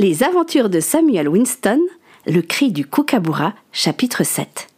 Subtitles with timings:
[0.00, 1.80] Les aventures de Samuel Winston,
[2.24, 4.68] le cri du kookaburra, chapitre 7.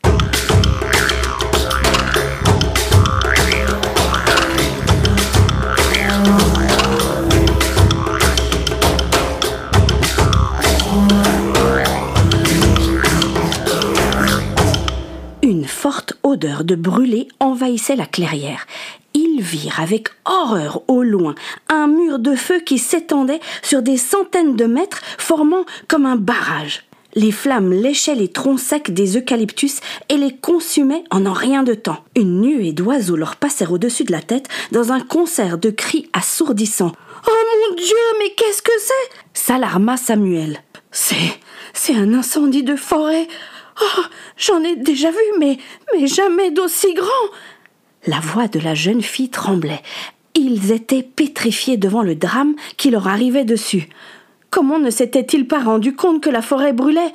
[15.43, 18.66] Une forte odeur de brûlé envahissait la clairière.
[19.41, 21.34] Ils avec horreur au loin
[21.70, 26.84] un mur de feu qui s'étendait sur des centaines de mètres, formant comme un barrage.
[27.14, 29.80] Les flammes léchaient les troncs secs des eucalyptus
[30.11, 32.05] et les consumaient en un rien de temps.
[32.16, 36.92] Une nuée d'oiseaux leur passèrent au-dessus de la tête dans un concert de cris assourdissants.
[37.27, 37.30] Oh
[37.69, 39.16] mon Dieu, mais qu'est-ce que c'est?
[39.33, 40.62] s'alarma Samuel.
[40.92, 41.38] C'est.
[41.72, 43.27] c'est un incendie de forêt.
[43.83, 44.02] Oh,
[44.36, 45.56] j'en ai déjà vu, mais.
[45.95, 47.30] mais jamais d'aussi grand.
[48.06, 49.82] La voix de la jeune fille tremblait.
[50.34, 53.88] Ils étaient pétrifiés devant le drame qui leur arrivait dessus.
[54.50, 57.12] Comment ne s'étaient-ils pas rendus compte que la forêt brûlait?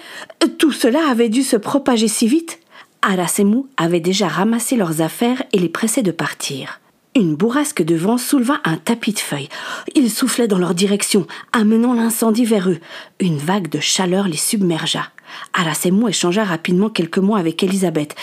[0.57, 2.59] Tout cela avait dû se propager si vite.
[3.01, 6.79] Arasemu avait déjà ramassé leurs affaires et les pressait de partir.
[7.17, 9.47] Une bourrasque de vent souleva un tapis de feuilles.
[9.95, 12.79] Il soufflait dans leur direction, amenant l'incendie vers eux.
[13.21, 15.11] Une vague de chaleur les submergea.
[15.53, 18.15] Arasemu échangea rapidement quelques mots avec Elisabeth.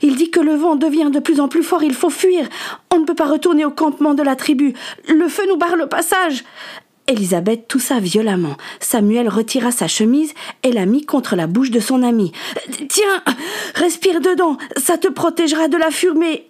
[0.00, 2.48] Il dit que le vent devient de plus en plus fort, il faut fuir.
[2.90, 4.72] On ne peut pas retourner au campement de la tribu.
[5.08, 6.42] Le feu nous barre le passage.
[7.08, 8.56] Elisabeth toussa violemment.
[8.80, 12.32] Samuel retira sa chemise et la mit contre la bouche de son ami.
[12.88, 13.22] Tiens,
[13.74, 16.48] respire dedans, ça te protégera de la fumée.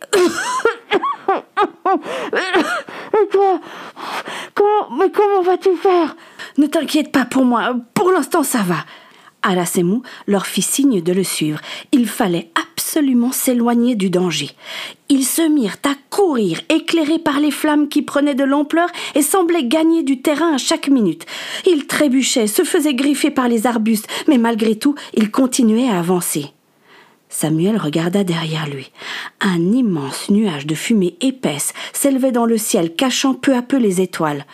[3.14, 3.60] Et toi
[4.54, 6.16] Comment, mais comment vas-tu faire
[6.58, 8.84] Ne t'inquiète pas pour moi, pour l'instant ça va.
[9.42, 11.60] Alasemu leur fit signe de le suivre.
[11.92, 12.50] Il fallait
[12.88, 14.48] absolument s'éloigner du danger.
[15.10, 19.66] Ils se mirent à courir, éclairés par les flammes qui prenaient de l'ampleur et semblaient
[19.66, 21.26] gagner du terrain à chaque minute.
[21.66, 26.46] Ils trébuchaient, se faisaient griffer par les arbustes, mais malgré tout, ils continuaient à avancer.
[27.28, 28.90] Samuel regarda derrière lui.
[29.42, 34.00] Un immense nuage de fumée épaisse s'élevait dans le ciel, cachant peu à peu les
[34.00, 34.46] étoiles.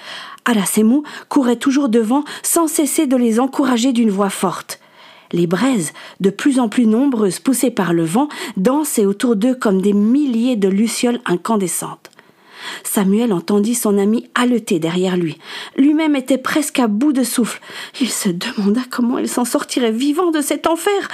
[0.44, 4.80] Alasemu courait toujours devant sans cesser de les encourager d'une voix forte.
[5.34, 9.82] Les braises, de plus en plus nombreuses poussées par le vent, dansaient autour d'eux comme
[9.82, 12.12] des milliers de lucioles incandescentes.
[12.84, 15.36] Samuel entendit son ami haleter derrière lui.
[15.76, 17.60] Lui-même était presque à bout de souffle.
[18.00, 21.08] Il se demanda comment il s'en sortirait vivant de cet enfer.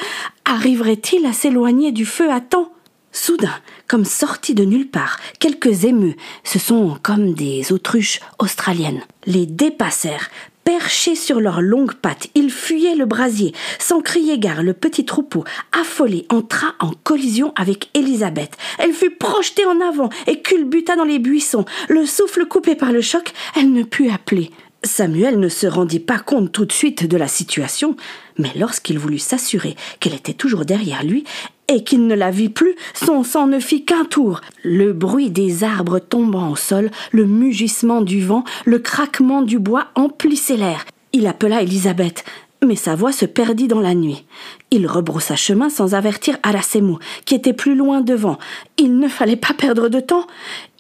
[0.44, 2.70] Arriverait-il à s'éloigner du feu à temps?
[3.12, 3.54] Soudain,
[3.88, 6.14] comme sortis de nulle part, quelques émeux,
[6.44, 10.30] ce sont comme des autruches australiennes, les dépassèrent,
[10.78, 13.52] Perchés sur leurs longues pattes, ils fuyaient le brasier.
[13.80, 15.42] Sans crier gare, le petit troupeau,
[15.72, 18.56] affolé, entra en collision avec Élisabeth.
[18.78, 21.64] Elle fut projetée en avant et culbuta dans les buissons.
[21.88, 24.52] Le souffle coupé par le choc, elle ne put appeler.
[24.84, 27.96] Samuel ne se rendit pas compte tout de suite de la situation,
[28.38, 31.24] mais lorsqu'il voulut s'assurer qu'elle était toujours derrière lui,
[31.70, 34.40] et qu'il ne la vit plus, son sang ne fit qu'un tour.
[34.64, 39.86] Le bruit des arbres tombant au sol, le mugissement du vent, le craquement du bois
[39.94, 40.84] emplissaient l'air.
[41.12, 42.24] Il appela Elisabeth,
[42.64, 44.24] mais sa voix se perdit dans la nuit.
[44.70, 48.38] Il rebroussa chemin sans avertir Arasemu, qui était plus loin devant.
[48.76, 50.26] Il ne fallait pas perdre de temps.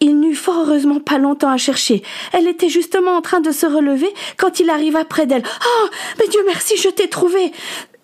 [0.00, 2.02] Il n'eut fort heureusement pas longtemps à chercher.
[2.32, 5.42] Elle était justement en train de se relever quand il arriva près d'elle.
[5.44, 5.86] Oh,
[6.18, 7.52] mais Dieu merci, je t'ai trouvé.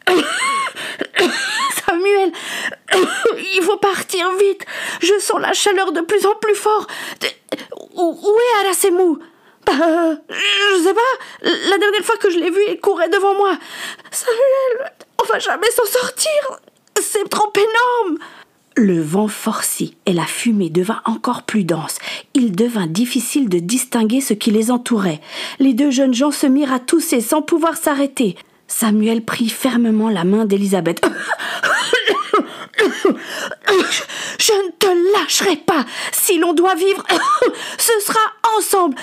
[1.86, 2.32] Samuel,
[3.56, 4.64] il faut partir vite.
[5.00, 6.86] Je sens la chaleur de plus en plus fort.
[7.94, 9.18] Où est Alasemou
[9.64, 9.72] bah,
[10.28, 11.00] Je sais pas.
[11.42, 13.56] La dernière fois que je l'ai vu, il courait devant moi.
[14.10, 16.60] Samuel, on va jamais s'en sortir.
[17.00, 18.18] C'est trop énorme.
[18.78, 21.98] Le vent forcit et la fumée devint encore plus dense.
[22.34, 25.22] Il devint difficile de distinguer ce qui les entourait.
[25.58, 28.36] Les deux jeunes gens se mirent à tousser sans pouvoir s'arrêter.
[28.68, 31.00] Samuel prit fermement la main d'Elisabeth.
[34.38, 35.84] Je ne te lâcherai pas.
[36.12, 37.04] Si l'on doit vivre,
[37.78, 38.20] ce sera
[38.56, 38.96] ensemble.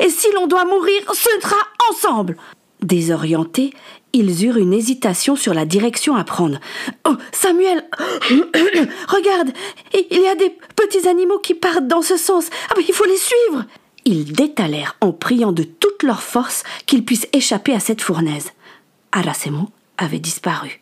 [0.00, 1.56] Et si l'on doit mourir, ce sera
[1.90, 2.36] ensemble.
[2.82, 3.72] Désorientés,
[4.12, 6.58] ils eurent une hésitation sur la direction à prendre.
[7.06, 7.88] Oh, Samuel,
[9.08, 9.50] regarde,
[9.94, 12.46] il y a des petits animaux qui partent dans ce sens.
[12.70, 13.64] Ah, il faut les suivre.
[14.04, 18.50] Ils détalèrent en priant de toute leur force qu'ils puissent échapper à cette fournaise.
[19.12, 19.68] Arasemo
[19.98, 20.80] avait disparu.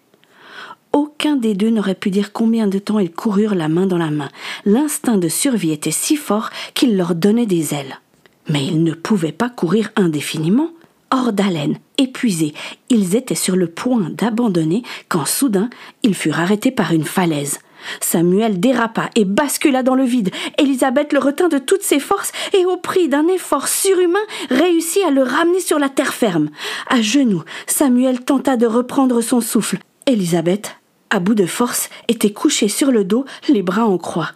[0.92, 4.10] Aucun des deux n'aurait pu dire combien de temps ils coururent la main dans la
[4.10, 4.28] main.
[4.64, 8.00] L'instinct de survie était si fort qu'il leur donnait des ailes.
[8.48, 10.70] Mais ils ne pouvaient pas courir indéfiniment.
[11.12, 12.54] Hors d'haleine, épuisés,
[12.88, 15.70] ils étaient sur le point d'abandonner quand soudain
[16.02, 17.58] ils furent arrêtés par une falaise.
[18.00, 20.30] Samuel dérapa et bascula dans le vide.
[20.58, 24.18] Élisabeth le retint de toutes ses forces et au prix d'un effort surhumain
[24.50, 26.50] réussit à le ramener sur la terre ferme.
[26.88, 29.78] À genoux, Samuel tenta de reprendre son souffle.
[30.06, 30.76] Élisabeth,
[31.10, 34.30] à bout de force, était couchée sur le dos, les bras en croix.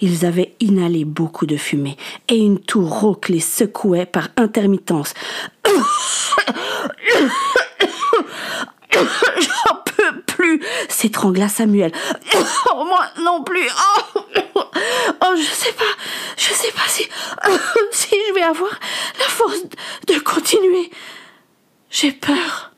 [0.00, 1.96] Ils avaient inhalé beaucoup de fumée,
[2.28, 5.14] et une toux rauque les secouait par intermittence.
[8.92, 11.92] J'en peux plus s'étrangla Samuel.
[12.74, 13.68] Moi non plus.
[13.68, 14.20] Oh,
[14.56, 15.84] oh, je sais pas.
[16.36, 17.02] Je sais pas si.
[17.92, 18.78] si je vais avoir
[19.18, 19.62] la force
[20.06, 20.90] de continuer.
[21.90, 22.72] J'ai peur.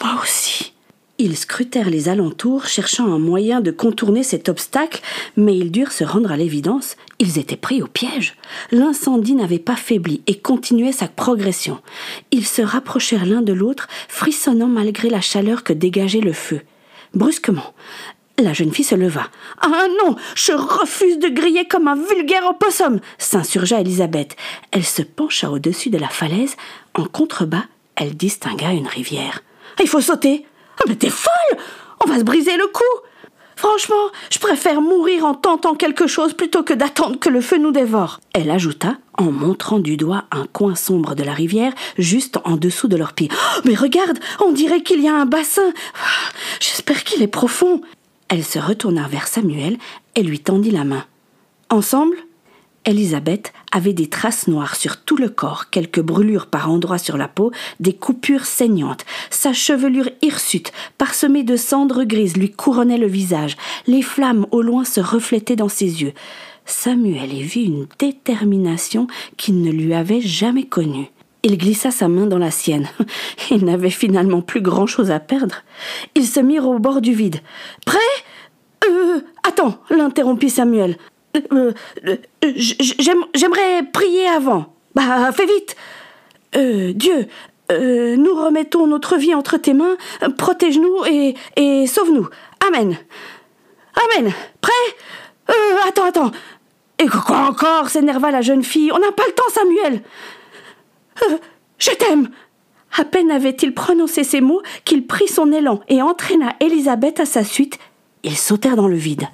[0.00, 0.74] Moi aussi.
[1.18, 5.00] Ils scrutèrent les alentours, cherchant un moyen de contourner cet obstacle,
[5.36, 8.36] mais ils durent se rendre à l'évidence, ils étaient pris au piège.
[8.72, 11.80] L'incendie n'avait pas faibli et continuait sa progression.
[12.32, 16.62] Ils se rapprochèrent l'un de l'autre, frissonnant malgré la chaleur que dégageait le feu.
[17.14, 17.74] Brusquement,
[18.38, 19.28] la jeune fille se leva.
[19.60, 24.36] Ah non, je refuse de griller comme un vulgaire opossum s'insurgea Elisabeth.
[24.72, 26.56] Elle se pencha au-dessus de la falaise.
[26.94, 27.64] En contrebas,
[27.96, 29.42] elle distingua une rivière.
[29.80, 30.46] Il faut sauter
[30.78, 31.58] ah, mais t'es folle
[32.04, 32.82] On va se briser le cou
[33.56, 37.70] Franchement, je préfère mourir en tentant quelque chose plutôt que d'attendre que le feu nous
[37.70, 38.18] dévore.
[38.32, 42.88] Elle ajouta, en montrant du doigt un coin sombre de la rivière, juste en dessous
[42.88, 43.28] de leur pied.
[43.32, 45.72] Oh, mais regarde, on dirait qu'il y a un bassin.
[46.58, 47.80] J'espère qu'il est profond.
[48.34, 49.76] Elle se retourna vers Samuel
[50.16, 51.04] et lui tendit la main.
[51.70, 52.16] Ensemble,
[52.84, 57.28] Elisabeth avait des traces noires sur tout le corps, quelques brûlures par endroits sur la
[57.28, 59.04] peau, des coupures saignantes.
[59.30, 63.56] Sa chevelure hirsute, parsemée de cendres grises, lui couronnait le visage.
[63.86, 66.12] Les flammes au loin se reflétaient dans ses yeux.
[66.66, 71.12] Samuel y vit une détermination qu'il ne lui avait jamais connue.
[71.44, 72.88] Il glissa sa main dans la sienne.
[73.50, 75.56] Il n'avait finalement plus grand-chose à perdre.
[76.14, 77.40] Ils se mirent au bord du vide.
[77.84, 77.98] Prêt?
[79.46, 80.96] Attends, l'interrompit Samuel.
[81.52, 81.72] Euh,
[82.06, 82.16] euh,
[83.34, 84.74] j'aimerais prier avant.
[84.94, 85.76] Bah, fais vite.
[86.56, 87.26] Euh, Dieu,
[87.70, 89.96] nous remettons notre vie entre tes mains,
[90.38, 92.28] protège-nous et, et sauve-nous.
[92.66, 92.96] Amen.
[94.16, 94.32] Amen.
[94.60, 94.72] Prêt?
[95.88, 96.30] Attends, attends.
[96.98, 98.92] Et quoi encore s'énerva la jeune fille.
[98.92, 100.02] On n'a pas le temps, Samuel.
[101.78, 102.28] je t'aime.
[102.96, 107.42] À peine avait-il prononcé ces mots qu'il prit son élan et entraîna Élisabeth à sa
[107.42, 107.78] suite.
[108.24, 109.28] Ils sautèrent dans le vide.